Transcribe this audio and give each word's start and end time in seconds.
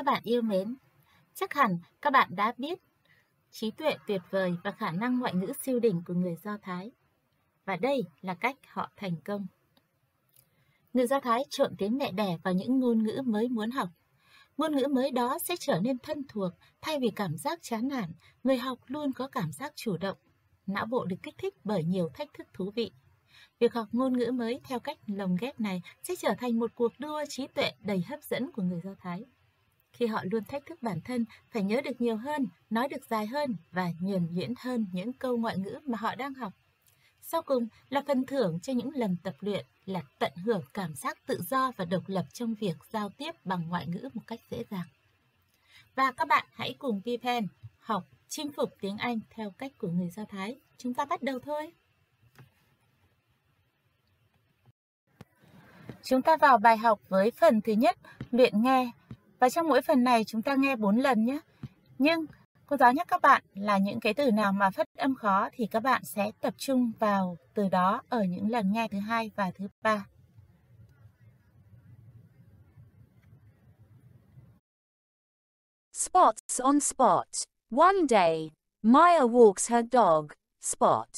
Các 0.00 0.04
bạn 0.04 0.22
yêu 0.24 0.42
mến, 0.42 0.76
chắc 1.34 1.54
hẳn 1.54 1.78
các 2.02 2.12
bạn 2.12 2.36
đã 2.36 2.52
biết 2.58 2.78
trí 3.50 3.70
tuệ 3.70 3.96
tuyệt 4.06 4.22
vời 4.30 4.54
và 4.64 4.70
khả 4.70 4.90
năng 4.90 5.18
ngoại 5.18 5.34
ngữ 5.34 5.52
siêu 5.62 5.80
đỉnh 5.80 6.02
của 6.06 6.14
người 6.14 6.36
Do 6.44 6.58
Thái. 6.62 6.90
Và 7.64 7.76
đây 7.76 8.04
là 8.20 8.34
cách 8.34 8.56
họ 8.66 8.90
thành 8.96 9.16
công. 9.24 9.46
Người 10.92 11.06
Do 11.06 11.20
Thái 11.20 11.44
trộn 11.50 11.76
tiếng 11.78 11.98
mẹ 11.98 12.12
đẻ 12.12 12.38
vào 12.42 12.54
những 12.54 12.80
ngôn 12.80 13.02
ngữ 13.02 13.22
mới 13.24 13.48
muốn 13.48 13.70
học. 13.70 13.88
Ngôn 14.56 14.76
ngữ 14.76 14.86
mới 14.86 15.10
đó 15.10 15.38
sẽ 15.38 15.56
trở 15.56 15.80
nên 15.80 15.98
thân 15.98 16.22
thuộc, 16.28 16.52
thay 16.80 16.98
vì 17.00 17.10
cảm 17.16 17.36
giác 17.36 17.58
chán 17.62 17.88
nản, 17.88 18.12
người 18.44 18.56
học 18.56 18.78
luôn 18.86 19.12
có 19.12 19.28
cảm 19.28 19.52
giác 19.52 19.72
chủ 19.76 19.96
động. 19.96 20.18
Não 20.66 20.86
bộ 20.86 21.04
được 21.04 21.22
kích 21.22 21.38
thích 21.38 21.54
bởi 21.64 21.84
nhiều 21.84 22.08
thách 22.14 22.34
thức 22.34 22.46
thú 22.52 22.70
vị. 22.74 22.92
Việc 23.58 23.72
học 23.72 23.88
ngôn 23.92 24.18
ngữ 24.18 24.32
mới 24.32 24.60
theo 24.64 24.80
cách 24.80 24.98
lồng 25.06 25.36
ghép 25.40 25.60
này 25.60 25.82
sẽ 26.02 26.16
trở 26.16 26.34
thành 26.38 26.58
một 26.58 26.70
cuộc 26.74 26.92
đua 26.98 27.24
trí 27.28 27.46
tuệ 27.46 27.72
đầy 27.80 28.04
hấp 28.08 28.22
dẫn 28.22 28.52
của 28.52 28.62
người 28.62 28.80
Do 28.84 28.94
Thái 28.98 29.24
thì 30.00 30.06
họ 30.06 30.24
luôn 30.30 30.44
thách 30.44 30.66
thức 30.66 30.82
bản 30.82 31.00
thân 31.04 31.24
phải 31.50 31.62
nhớ 31.62 31.80
được 31.84 32.00
nhiều 32.00 32.16
hơn, 32.16 32.46
nói 32.70 32.88
được 32.88 33.04
dài 33.04 33.26
hơn 33.26 33.56
và 33.72 33.90
nhuần 34.00 34.34
nhuyễn 34.34 34.54
hơn 34.58 34.86
những 34.92 35.12
câu 35.12 35.36
ngoại 35.36 35.58
ngữ 35.58 35.78
mà 35.86 35.98
họ 35.98 36.14
đang 36.14 36.34
học. 36.34 36.52
Sau 37.20 37.42
cùng 37.42 37.68
là 37.88 38.02
phần 38.06 38.26
thưởng 38.26 38.60
cho 38.60 38.72
những 38.72 38.90
lần 38.94 39.16
tập 39.22 39.34
luyện 39.40 39.66
là 39.84 40.02
tận 40.18 40.32
hưởng 40.44 40.62
cảm 40.74 40.94
giác 40.94 41.26
tự 41.26 41.40
do 41.50 41.72
và 41.76 41.84
độc 41.84 42.02
lập 42.06 42.24
trong 42.32 42.54
việc 42.54 42.76
giao 42.92 43.10
tiếp 43.10 43.30
bằng 43.44 43.68
ngoại 43.68 43.86
ngữ 43.86 44.08
một 44.14 44.22
cách 44.26 44.40
dễ 44.50 44.64
dàng. 44.70 44.86
Và 45.94 46.12
các 46.12 46.28
bạn 46.28 46.46
hãy 46.52 46.74
cùng 46.78 47.02
Pipen 47.04 47.46
học 47.78 48.04
chinh 48.28 48.52
phục 48.52 48.70
tiếng 48.80 48.96
Anh 48.96 49.20
theo 49.30 49.50
cách 49.50 49.72
của 49.78 49.88
người 49.88 50.10
Do 50.10 50.24
Thái. 50.24 50.60
Chúng 50.78 50.94
ta 50.94 51.04
bắt 51.04 51.22
đầu 51.22 51.38
thôi! 51.38 51.72
Chúng 56.02 56.22
ta 56.22 56.36
vào 56.36 56.58
bài 56.58 56.76
học 56.76 57.00
với 57.08 57.30
phần 57.30 57.60
thứ 57.60 57.72
nhất, 57.72 57.96
luyện 58.30 58.62
nghe. 58.62 58.92
Và 59.40 59.50
trong 59.50 59.68
mỗi 59.68 59.82
phần 59.82 60.04
này 60.04 60.24
chúng 60.24 60.42
ta 60.42 60.54
nghe 60.54 60.76
4 60.76 60.96
lần 60.96 61.24
nhé. 61.24 61.38
Nhưng 61.98 62.26
cô 62.66 62.76
giáo 62.76 62.92
nhắc 62.92 63.08
các 63.08 63.22
bạn 63.22 63.42
là 63.54 63.78
những 63.78 64.00
cái 64.00 64.14
từ 64.14 64.30
nào 64.30 64.52
mà 64.52 64.70
phát 64.70 64.86
âm 64.98 65.14
khó 65.14 65.48
thì 65.52 65.66
các 65.66 65.80
bạn 65.80 66.04
sẽ 66.04 66.30
tập 66.40 66.54
trung 66.56 66.92
vào 66.98 67.36
từ 67.54 67.68
đó 67.68 68.02
ở 68.08 68.24
những 68.24 68.50
lần 68.50 68.72
nghe 68.72 68.88
thứ 68.88 68.98
hai 68.98 69.30
và 69.36 69.50
thứ 69.54 69.68
ba. 69.82 70.06
Spots 75.92 76.60
on 76.60 76.80
Spot. 76.80 77.26
One 77.76 78.06
day, 78.08 78.50
Maya 78.82 79.20
walks 79.20 79.74
her 79.74 79.84
dog, 79.92 80.26
Spot. 80.60 81.08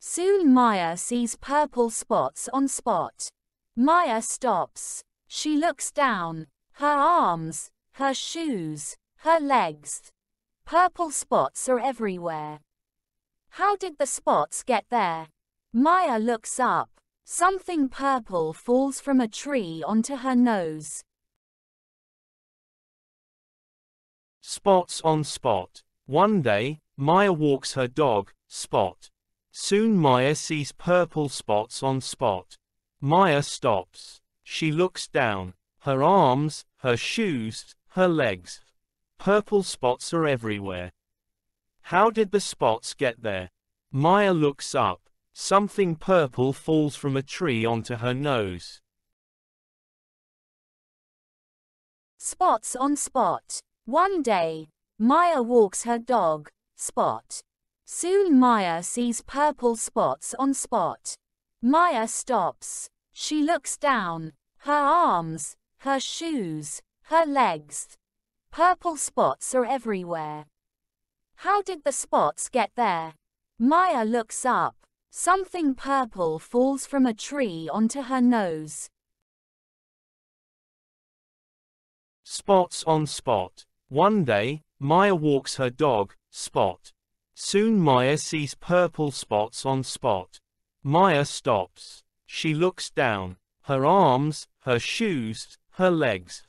Soon 0.00 0.54
Maya 0.54 0.96
sees 0.96 1.36
purple 1.36 1.90
spots 1.90 2.48
on 2.48 2.68
Spot. 2.68 3.14
Maya 3.76 4.20
stops. 4.20 5.00
She 5.28 5.50
looks 5.50 5.92
down. 5.94 6.44
Her 6.80 6.86
arms, 6.86 7.70
her 7.96 8.14
shoes, 8.14 8.96
her 9.18 9.38
legs. 9.38 10.10
Purple 10.64 11.10
spots 11.10 11.68
are 11.68 11.78
everywhere. 11.78 12.60
How 13.50 13.76
did 13.76 13.98
the 13.98 14.06
spots 14.06 14.62
get 14.62 14.86
there? 14.88 15.28
Maya 15.74 16.18
looks 16.18 16.58
up. 16.58 16.88
Something 17.26 17.90
purple 17.90 18.54
falls 18.54 18.98
from 18.98 19.20
a 19.20 19.28
tree 19.28 19.84
onto 19.86 20.16
her 20.16 20.34
nose. 20.34 21.02
Spots 24.40 25.02
on 25.02 25.22
Spot. 25.22 25.82
One 26.06 26.40
day, 26.40 26.80
Maya 26.96 27.34
walks 27.34 27.74
her 27.74 27.88
dog, 27.88 28.32
Spot. 28.48 29.10
Soon 29.52 29.98
Maya 29.98 30.34
sees 30.34 30.72
purple 30.72 31.28
spots 31.28 31.82
on 31.82 32.00
Spot. 32.00 32.56
Maya 33.02 33.42
stops. 33.42 34.22
She 34.42 34.72
looks 34.72 35.06
down. 35.06 35.52
Her 35.84 36.02
arms, 36.02 36.66
her 36.82 36.96
shoes, 36.96 37.74
her 37.90 38.08
legs. 38.08 38.60
Purple 39.18 39.62
spots 39.62 40.14
are 40.14 40.26
everywhere. 40.26 40.92
How 41.82 42.10
did 42.10 42.30
the 42.30 42.40
spots 42.40 42.94
get 42.94 43.22
there? 43.22 43.50
Maya 43.92 44.32
looks 44.32 44.74
up. 44.74 45.00
Something 45.32 45.96
purple 45.96 46.52
falls 46.52 46.96
from 46.96 47.16
a 47.16 47.22
tree 47.22 47.64
onto 47.64 47.96
her 47.96 48.14
nose. 48.14 48.80
Spots 52.18 52.76
on 52.76 52.96
Spot. 52.96 53.60
One 53.86 54.22
day, 54.22 54.68
Maya 54.98 55.42
walks 55.42 55.84
her 55.84 55.98
dog, 55.98 56.50
Spot. 56.76 57.40
Soon 57.86 58.38
Maya 58.38 58.82
sees 58.82 59.22
purple 59.22 59.76
spots 59.76 60.34
on 60.38 60.54
Spot. 60.54 61.14
Maya 61.62 62.06
stops. 62.06 62.88
She 63.12 63.42
looks 63.42 63.76
down. 63.76 64.32
Her 64.58 64.72
arms, 64.72 65.56
her 65.80 65.98
shoes, 65.98 66.82
her 67.04 67.24
legs. 67.24 67.96
Purple 68.52 68.96
spots 68.96 69.54
are 69.54 69.64
everywhere. 69.64 70.46
How 71.36 71.62
did 71.62 71.84
the 71.84 71.92
spots 71.92 72.48
get 72.48 72.70
there? 72.76 73.14
Maya 73.58 74.04
looks 74.04 74.44
up. 74.44 74.76
Something 75.10 75.74
purple 75.74 76.38
falls 76.38 76.86
from 76.86 77.06
a 77.06 77.14
tree 77.14 77.68
onto 77.72 78.02
her 78.02 78.20
nose. 78.20 78.88
Spots 82.24 82.84
on 82.86 83.06
Spot. 83.06 83.64
One 83.88 84.24
day, 84.24 84.62
Maya 84.78 85.14
walks 85.14 85.56
her 85.56 85.70
dog, 85.70 86.14
Spot. 86.30 86.92
Soon 87.34 87.80
Maya 87.80 88.18
sees 88.18 88.54
purple 88.54 89.10
spots 89.10 89.66
on 89.66 89.82
Spot. 89.82 90.38
Maya 90.82 91.24
stops. 91.24 92.04
She 92.26 92.54
looks 92.54 92.90
down. 92.90 93.36
Her 93.62 93.84
arms, 93.84 94.46
her 94.60 94.78
shoes, 94.78 95.58
her 95.80 95.90
legs. 95.90 96.42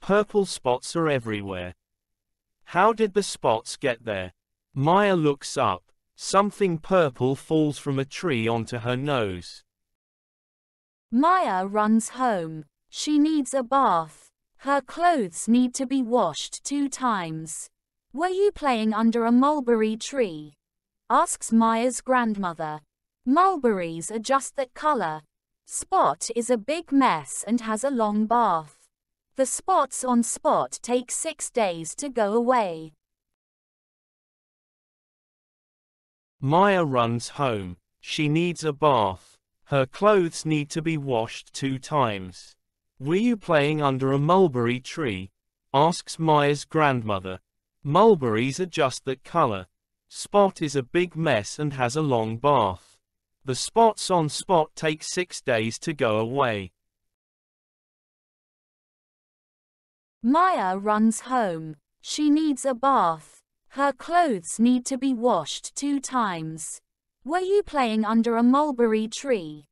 Purple 0.00 0.46
spots 0.46 0.96
are 0.96 1.06
everywhere. 1.06 1.74
How 2.64 2.94
did 2.94 3.12
the 3.12 3.22
spots 3.22 3.76
get 3.76 4.06
there? 4.06 4.32
Maya 4.74 5.14
looks 5.14 5.58
up. 5.58 5.82
Something 6.16 6.78
purple 6.78 7.36
falls 7.36 7.76
from 7.76 7.98
a 7.98 8.06
tree 8.06 8.48
onto 8.48 8.78
her 8.78 8.96
nose. 8.96 9.64
Maya 11.12 11.66
runs 11.66 12.08
home. 12.10 12.64
She 12.88 13.18
needs 13.18 13.52
a 13.52 13.62
bath. 13.62 14.30
Her 14.58 14.80
clothes 14.80 15.46
need 15.46 15.74
to 15.74 15.84
be 15.84 16.00
washed 16.02 16.64
two 16.64 16.88
times. 16.88 17.68
Were 18.14 18.28
you 18.28 18.50
playing 18.50 18.94
under 18.94 19.26
a 19.26 19.32
mulberry 19.32 19.98
tree? 19.98 20.54
asks 21.10 21.52
Maya's 21.52 22.00
grandmother. 22.00 22.80
Mulberries 23.26 24.10
are 24.10 24.18
just 24.18 24.56
that 24.56 24.72
color. 24.72 25.20
Spot 25.72 26.28
is 26.34 26.50
a 26.50 26.56
big 26.56 26.90
mess 26.90 27.44
and 27.46 27.60
has 27.60 27.84
a 27.84 27.92
long 27.92 28.26
bath. 28.26 28.88
The 29.36 29.46
spots 29.46 30.02
on 30.02 30.24
Spot 30.24 30.76
take 30.82 31.12
six 31.12 31.48
days 31.48 31.94
to 31.94 32.08
go 32.08 32.32
away. 32.32 32.94
Maya 36.40 36.84
runs 36.84 37.28
home. 37.28 37.76
She 38.00 38.28
needs 38.28 38.64
a 38.64 38.72
bath. 38.72 39.38
Her 39.66 39.86
clothes 39.86 40.44
need 40.44 40.70
to 40.70 40.82
be 40.82 40.96
washed 40.96 41.54
two 41.54 41.78
times. 41.78 42.56
Were 42.98 43.14
you 43.14 43.36
playing 43.36 43.80
under 43.80 44.10
a 44.10 44.18
mulberry 44.18 44.80
tree? 44.80 45.30
asks 45.72 46.18
Maya's 46.18 46.64
grandmother. 46.64 47.38
Mulberries 47.84 48.58
are 48.58 48.66
just 48.66 49.04
that 49.04 49.22
color. 49.22 49.68
Spot 50.08 50.60
is 50.60 50.74
a 50.74 50.82
big 50.82 51.14
mess 51.14 51.60
and 51.60 51.74
has 51.74 51.94
a 51.94 52.02
long 52.02 52.38
bath. 52.38 52.89
The 53.44 53.54
spots 53.54 54.10
on 54.10 54.28
Spot 54.28 54.70
take 54.74 55.02
six 55.02 55.40
days 55.40 55.78
to 55.80 55.94
go 55.94 56.18
away. 56.18 56.72
Maya 60.22 60.76
runs 60.76 61.20
home. 61.20 61.76
She 62.02 62.28
needs 62.28 62.66
a 62.66 62.74
bath. 62.74 63.40
Her 63.70 63.92
clothes 63.92 64.60
need 64.60 64.84
to 64.86 64.98
be 64.98 65.14
washed 65.14 65.74
two 65.74 66.00
times. 66.00 66.80
Were 67.24 67.40
you 67.40 67.62
playing 67.62 68.04
under 68.04 68.36
a 68.36 68.42
mulberry 68.42 69.08
tree? 69.08 69.64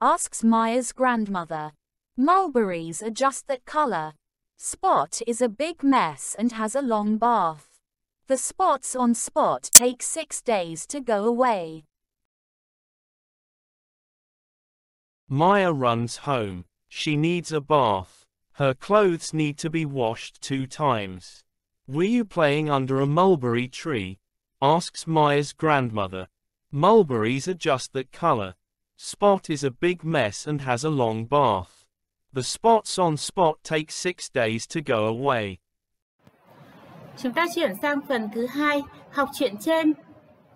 asks 0.00 0.42
Maya's 0.42 0.92
grandmother. 0.92 1.72
Mulberries 2.16 3.02
are 3.02 3.10
just 3.10 3.48
that 3.48 3.66
color. 3.66 4.14
Spot 4.56 5.20
is 5.26 5.42
a 5.42 5.48
big 5.48 5.82
mess 5.82 6.34
and 6.38 6.52
has 6.52 6.74
a 6.74 6.82
long 6.82 7.18
bath. 7.18 7.66
The 8.28 8.38
spots 8.38 8.96
on 8.96 9.14
Spot 9.14 9.68
take 9.74 10.02
six 10.02 10.40
days 10.40 10.86
to 10.86 11.00
go 11.00 11.24
away. 11.24 11.84
Maya 15.32 15.72
runs 15.72 16.16
home. 16.16 16.64
She 16.88 17.16
needs 17.16 17.52
a 17.52 17.60
bath. 17.60 18.26
Her 18.54 18.74
clothes 18.74 19.32
need 19.32 19.58
to 19.58 19.70
be 19.70 19.86
washed 19.86 20.42
two 20.42 20.66
times. 20.66 21.44
Were 21.86 22.02
you 22.02 22.24
playing 22.24 22.68
under 22.68 23.00
a 23.00 23.06
mulberry 23.06 23.68
tree? 23.68 24.18
asks 24.60 25.06
Maya's 25.06 25.52
grandmother. 25.52 26.26
Mulberries 26.72 27.46
are 27.46 27.54
just 27.54 27.92
that 27.92 28.10
color. 28.10 28.54
Spot 28.96 29.48
is 29.48 29.62
a 29.62 29.70
big 29.70 30.02
mess 30.02 30.48
and 30.48 30.62
has 30.62 30.82
a 30.82 30.90
long 30.90 31.26
bath. 31.26 31.86
The 32.32 32.42
spots 32.42 32.98
on 32.98 33.16
Spot 33.16 33.56
take 33.62 33.92
six 33.92 34.28
days 34.28 34.66
to 34.66 34.80
go 34.80 35.06
away. 35.06 35.60
Chúng 37.16 37.32
ta 37.32 37.46
chuyển 37.54 37.74
sang 37.82 38.00
phần 38.08 38.28
thứ 38.34 38.46
hai, 38.46 38.82
học 39.12 39.28
chuyện 39.34 39.54
trên 39.60 39.92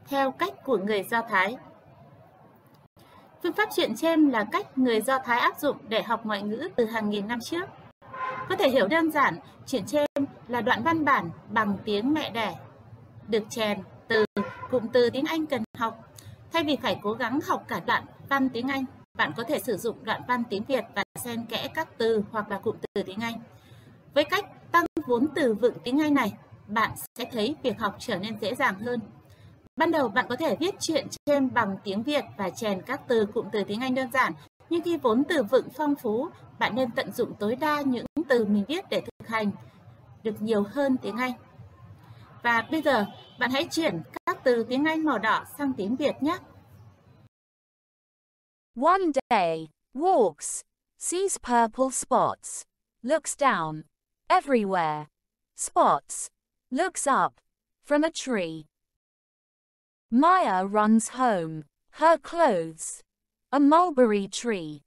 theo 0.09 0.33
cách 0.33 0.55
của 0.65 0.79
người 0.79 1.03
Do 1.11 1.23
Thái. 1.29 1.57
Phương 3.45 3.53
pháp 3.53 3.69
chuyện 3.77 3.97
trên 3.97 4.29
là 4.29 4.45
cách 4.53 4.79
người 4.79 5.01
Do 5.01 5.19
Thái 5.19 5.39
áp 5.39 5.59
dụng 5.59 5.77
để 5.89 6.03
học 6.03 6.27
ngoại 6.27 6.43
ngữ 6.43 6.69
từ 6.77 6.85
hàng 6.85 7.11
nghìn 7.11 7.29
năm 7.29 7.39
trước. 7.41 7.65
Có 8.49 8.57
thể 8.59 8.69
hiểu 8.69 8.89
đơn 8.89 9.11
giản, 9.11 9.39
chuyện 9.67 9.85
trên 9.87 10.07
là 10.49 10.61
đoạn 10.61 10.83
văn 10.83 11.05
bản 11.05 11.31
bằng 11.51 11.77
tiếng 11.85 12.15
mẹ 12.15 12.31
đẻ, 12.31 12.55
được 13.29 13.43
chèn 13.51 13.79
từ 14.09 14.25
cụm 14.71 14.89
từ 14.93 15.11
tiếng 15.11 15.25
Anh 15.25 15.47
cần 15.47 15.63
học. 15.79 16.13
Thay 16.53 16.65
vì 16.65 16.77
phải 16.83 16.99
cố 17.03 17.13
gắng 17.13 17.39
học 17.47 17.65
cả 17.69 17.81
đoạn 17.87 18.05
văn 18.29 18.49
tiếng 18.49 18.69
Anh, 18.69 18.85
bạn 19.15 19.33
có 19.37 19.45
thể 19.49 19.59
sử 19.59 19.77
dụng 19.77 20.05
đoạn 20.05 20.23
văn 20.29 20.43
tiếng 20.51 20.65
Việt 20.65 20.85
và 20.95 21.05
xen 21.25 21.47
kẽ 21.47 21.69
các 21.75 21.89
từ 21.99 22.25
hoặc 22.31 22.51
là 22.51 22.59
cụm 22.59 22.77
từ 22.95 23.03
tiếng 23.03 23.21
Anh. 23.21 23.35
Với 24.15 24.25
cách 24.25 24.73
tăng 24.73 24.87
vốn 25.07 25.27
từ 25.35 25.55
vựng 25.55 25.75
tiếng 25.85 26.03
Anh 26.03 26.15
này, 26.15 26.33
bạn 26.67 26.91
sẽ 27.19 27.25
thấy 27.33 27.57
việc 27.63 27.79
học 27.79 27.97
trở 27.99 28.19
nên 28.19 28.39
dễ 28.41 28.55
dàng 28.55 28.75
hơn. 28.75 29.01
Ban 29.77 29.91
đầu 29.91 30.09
bạn 30.09 30.27
có 30.29 30.37
thể 30.37 30.57
viết 30.57 30.75
chuyện 30.81 31.07
trên 31.27 31.55
bằng 31.55 31.77
tiếng 31.85 32.03
Việt 32.03 32.25
và 32.39 32.51
chèn 32.51 32.83
các 32.83 33.01
từ 33.09 33.27
cụm 33.27 33.49
từ 33.53 33.65
tiếng 33.65 33.81
Anh 33.81 33.95
đơn 33.95 34.13
giản, 34.13 34.33
nhưng 34.71 34.83
khi 34.83 34.97
vốn 34.97 35.25
từ 35.29 35.43
vựng 35.43 35.69
phong 35.77 35.95
phú, 35.95 36.29
bạn 36.59 36.75
nên 36.75 36.91
tận 36.91 37.13
dụng 37.13 37.35
tối 37.39 37.57
đa 37.57 37.81
những 37.81 38.07
từ 38.29 38.45
mình 38.45 38.65
viết 38.69 38.85
để 38.91 39.01
thực 39.01 39.29
hành 39.29 39.51
được 40.23 40.43
nhiều 40.43 40.65
hơn 40.71 40.97
tiếng 41.03 41.17
Anh. 41.17 41.33
Và 42.43 42.69
bây 42.71 42.83
giờ, 42.83 43.07
bạn 43.39 43.51
hãy 43.51 43.69
chuyển 43.71 44.03
các 44.27 44.45
từ 44.45 44.65
tiếng 44.69 44.85
Anh 44.85 45.05
màu 45.05 45.19
đỏ 45.19 45.45
sang 45.59 45.73
tiếng 45.73 45.97
Việt 45.97 46.15
nhé. 46.21 46.39
One 48.83 49.03
day, 49.31 49.69
walks, 49.95 50.63
sees 50.99 51.37
purple 51.39 51.91
spots, 51.91 52.63
looks 53.03 53.37
down, 53.39 53.83
everywhere, 54.29 55.05
spots, 55.57 56.29
looks 56.71 57.09
up, 57.09 57.33
from 57.89 58.05
a 58.05 58.11
tree. 58.15 58.74
Maya 60.17 60.65
runs 60.65 61.09
home, 61.09 61.65
her 61.91 62.17
clothes, 62.17 63.03
a 63.51 63.59
mulberry 63.59 64.29
tree, 64.29 64.83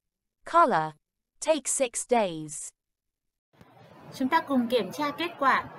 color, 0.46 0.94
take 1.42 1.68
six 1.68 2.06
days. 2.10 2.70
Chúng 4.14 4.30
ta 4.30 4.42
cùng 4.42 4.68
kiểm 4.68 4.92
tra 4.92 5.12
kết 5.12 5.32
quả. 5.40 5.70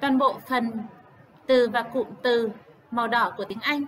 Toàn 0.00 0.18
bộ 0.18 0.40
phần 0.48 0.70
từ 1.46 1.68
và 1.68 1.82
cụm 1.82 2.06
từ 2.22 2.50
màu 2.90 3.08
đỏ 3.08 3.34
của 3.36 3.44
tiếng 3.48 3.60
Anh 3.60 3.84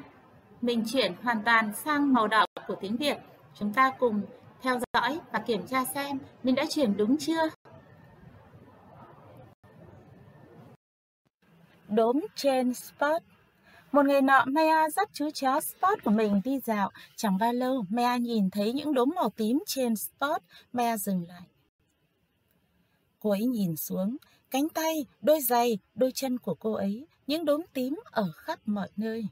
mình 0.61 0.85
chuyển 0.93 1.15
hoàn 1.23 1.45
toàn 1.45 1.73
sang 1.75 2.13
màu 2.13 2.29
đỏ 2.29 2.47
của 2.67 2.77
tiếng 2.81 2.97
Việt. 2.97 3.17
Chúng 3.55 3.73
ta 3.73 3.91
cùng 3.99 4.23
theo 4.63 4.79
dõi 4.93 5.21
và 5.33 5.39
kiểm 5.39 5.67
tra 5.67 5.85
xem 5.85 6.19
mình 6.43 6.55
đã 6.55 6.65
chuyển 6.71 6.97
đúng 6.97 7.17
chưa. 7.17 7.49
Đốm 11.89 12.21
trên 12.35 12.75
spot 12.75 13.23
một 13.93 14.07
ngày 14.07 14.23
nọ, 14.23 14.45
Maya 14.47 14.91
dắt 14.91 15.09
chú 15.13 15.31
chó 15.31 15.61
Spot 15.61 16.05
của 16.05 16.11
mình 16.11 16.41
đi 16.45 16.59
dạo. 16.65 16.91
Chẳng 17.17 17.39
bao 17.39 17.53
lâu, 17.53 17.85
Maya 17.89 18.17
nhìn 18.17 18.51
thấy 18.51 18.73
những 18.73 18.95
đốm 18.95 19.11
màu 19.17 19.31
tím 19.31 19.59
trên 19.67 19.97
Spot. 19.97 20.43
Maya 20.73 20.97
dừng 20.97 21.29
lại. 21.29 21.43
Cô 23.19 23.31
ấy 23.31 23.45
nhìn 23.47 23.77
xuống, 23.77 24.17
cánh 24.51 24.69
tay, 24.69 25.07
đôi 25.23 25.41
giày, 25.41 25.79
đôi 25.95 26.13
chân 26.15 26.39
của 26.39 26.55
cô 26.55 26.73
ấy, 26.73 27.07
những 27.27 27.45
đốm 27.45 27.63
tím 27.73 28.01
ở 28.05 28.33
khắp 28.35 28.59
mọi 28.67 28.89
nơi. 28.97 29.27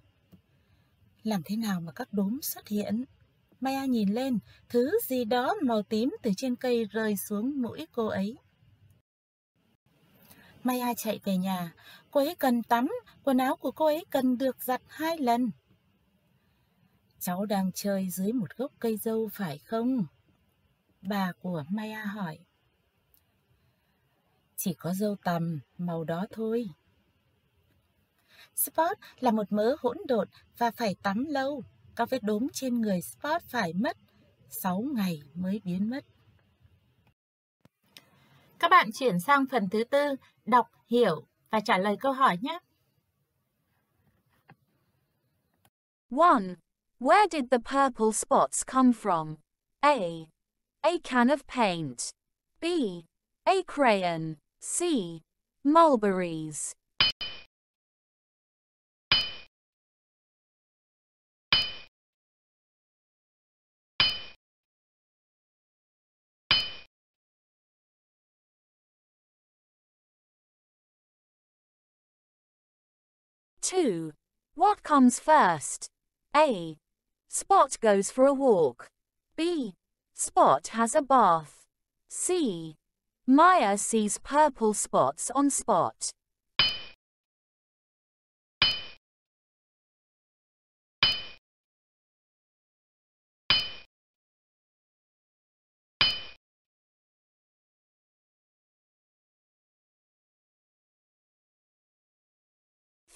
Làm 1.22 1.42
thế 1.44 1.56
nào 1.56 1.80
mà 1.80 1.92
các 1.92 2.12
đốm 2.12 2.42
xuất 2.42 2.68
hiện? 2.68 3.04
Maya 3.60 3.84
nhìn 3.84 4.08
lên, 4.08 4.38
thứ 4.68 4.90
gì 5.06 5.24
đó 5.24 5.54
màu 5.62 5.82
tím 5.82 6.10
từ 6.22 6.30
trên 6.36 6.56
cây 6.56 6.84
rơi 6.84 7.16
xuống 7.16 7.62
mũi 7.62 7.86
cô 7.92 8.06
ấy. 8.06 8.36
Maya 10.68 10.94
chạy 10.94 11.20
về 11.24 11.36
nhà, 11.36 11.74
cô 12.10 12.20
ấy 12.20 12.34
cần 12.34 12.62
tắm, 12.62 12.88
quần 13.22 13.38
áo 13.38 13.56
của 13.56 13.70
cô 13.70 13.86
ấy 13.86 14.04
cần 14.10 14.38
được 14.38 14.62
giặt 14.62 14.82
hai 14.86 15.18
lần. 15.18 15.50
Cháu 17.18 17.46
đang 17.46 17.72
chơi 17.74 18.10
dưới 18.10 18.32
một 18.32 18.56
gốc 18.56 18.72
cây 18.78 18.96
dâu 18.96 19.28
phải 19.32 19.58
không? 19.58 20.06
Bà 21.02 21.32
của 21.32 21.64
Maya 21.68 22.04
hỏi. 22.04 22.38
Chỉ 24.56 24.74
có 24.74 24.94
dâu 24.94 25.16
tằm, 25.24 25.60
màu 25.78 26.04
đó 26.04 26.26
thôi. 26.30 26.70
Spot 28.54 28.96
là 29.20 29.30
một 29.30 29.52
mớ 29.52 29.76
hỗn 29.80 29.96
độn 30.08 30.28
và 30.58 30.70
phải 30.70 30.94
tắm 31.02 31.24
lâu. 31.24 31.62
Các 31.96 32.10
vết 32.10 32.22
đốm 32.22 32.46
trên 32.52 32.80
người 32.80 33.02
Spot 33.02 33.42
phải 33.42 33.72
mất 33.72 33.96
6 34.48 34.80
ngày 34.80 35.22
mới 35.34 35.60
biến 35.64 35.90
mất. 35.90 36.04
Các 38.58 38.70
bạn 38.70 38.92
chuyển 38.92 39.20
sang 39.20 39.46
phần 39.50 39.68
thứ 39.70 39.84
tư, 39.84 40.16
đọc, 40.44 40.68
hiểu 40.86 41.26
và 41.50 41.60
trả 41.60 41.78
lời 41.78 41.96
câu 42.00 42.12
hỏi 42.12 42.36
nhé. 42.42 42.58
1. 46.10 46.24
Where 47.00 47.28
did 47.30 47.44
the 47.50 47.58
purple 47.58 48.12
spots 48.12 48.64
come 48.66 48.92
from? 48.92 49.36
A. 49.80 49.98
A 50.82 50.98
can 51.04 51.28
of 51.28 51.46
paint. 51.46 52.10
B. 52.60 52.66
A 53.44 53.62
crayon. 53.66 54.34
C. 54.60 54.82
Mulberries. 55.64 56.72
Two. 73.68 74.12
What 74.54 74.82
comes 74.82 75.20
first? 75.20 75.90
A. 76.34 76.78
Spot 77.28 77.76
goes 77.82 78.10
for 78.10 78.24
a 78.24 78.32
walk. 78.32 78.88
B. 79.36 79.74
Spot 80.14 80.68
has 80.68 80.94
a 80.94 81.02
bath. 81.02 81.66
C. 82.08 82.76
Maya 83.26 83.76
sees 83.76 84.16
purple 84.24 84.72
spots 84.72 85.30
on 85.34 85.50
Spot. 85.50 86.10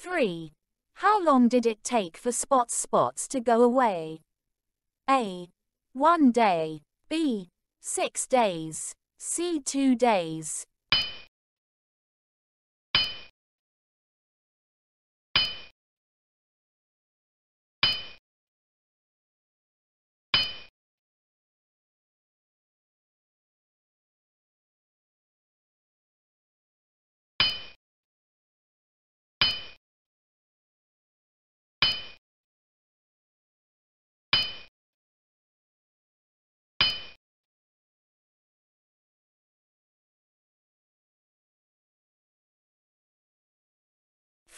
Three. 0.03 0.51
How 0.95 1.23
long 1.23 1.47
did 1.47 1.65
it 1.65 1.85
take 1.85 2.17
for 2.17 2.33
Spot's 2.33 2.75
spots 2.75 3.29
to 3.29 3.39
go 3.39 3.63
away? 3.63 4.23
A. 5.09 5.47
One 5.93 6.33
day. 6.33 6.83
B. 7.09 7.51
Six 7.81 8.27
days. 8.27 8.97
C. 9.21 9.61
Two 9.61 9.95
days. 9.95 10.67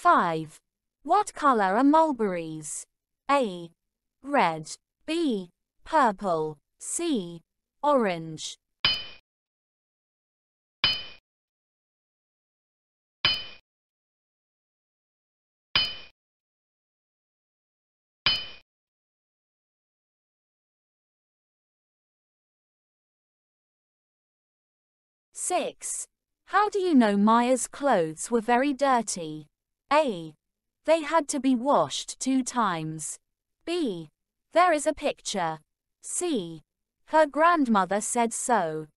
Five. 0.04 0.58
What 1.02 1.32
color 1.32 1.78
are 1.78 1.82
mulberries? 1.82 2.84
A. 3.30 3.70
Red. 4.22 4.70
B. 5.06 5.48
Purple. 5.82 6.58
C. 6.78 7.40
Orange. 7.82 8.58
Six. 25.32 26.04
How 26.48 26.68
do 26.68 26.78
you 26.78 26.94
know 26.94 27.16
Maya's 27.16 27.66
clothes 27.66 28.30
were 28.30 28.42
very 28.42 28.74
dirty? 28.74 29.46
A. 29.94 30.34
They 30.86 31.02
had 31.02 31.28
to 31.28 31.38
be 31.38 31.54
washed 31.54 32.18
two 32.18 32.42
times. 32.42 33.20
B. 33.64 34.10
There 34.52 34.72
is 34.72 34.88
a 34.88 34.92
picture. 34.92 35.60
C. 36.02 36.62
Her 37.06 37.26
grandmother 37.26 38.00
said 38.00 38.32
so. 38.32 38.88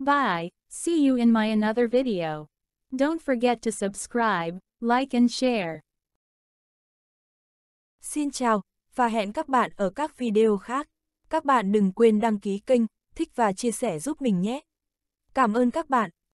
Bye, 0.00 0.50
see 0.68 1.04
you 1.04 1.14
in 1.14 1.30
my 1.30 1.44
another 1.44 1.86
video. 1.86 2.48
Don't 2.92 3.18
forget 3.18 3.56
to 3.62 3.70
subscribe, 3.70 4.58
like 4.80 5.18
and 5.18 5.32
share. 5.32 5.80
Xin 8.00 8.30
chào, 8.30 8.62
và 8.94 9.08
hẹn 9.08 9.32
các 9.32 9.48
bạn 9.48 9.70
ở 9.76 9.90
các 9.90 10.18
video 10.18 10.56
khác. 10.56 10.86
Các 11.28 11.44
bạn 11.44 11.72
đừng 11.72 11.92
quên 11.92 12.20
đăng 12.20 12.40
ký 12.40 12.58
kênh, 12.66 12.82
thích 13.14 13.28
và 13.34 13.52
chia 13.52 13.70
sẻ 13.70 13.98
giúp 13.98 14.22
mình 14.22 14.40
nhé. 14.40 14.60
Cảm 15.34 15.54
ơn 15.54 15.70
các 15.70 15.90
bạn. 15.90 16.10